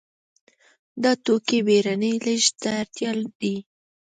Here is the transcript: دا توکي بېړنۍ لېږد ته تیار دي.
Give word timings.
دا 1.03 1.11
توکي 1.25 1.59
بېړنۍ 1.67 2.13
لېږد 2.25 2.53
ته 2.63 2.71
تیار 2.93 3.17
دي. 3.39 3.55